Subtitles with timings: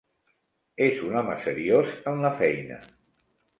[0.85, 2.83] És un home seriós en la feina.